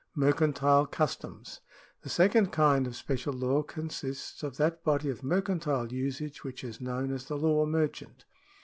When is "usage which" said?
5.93-6.63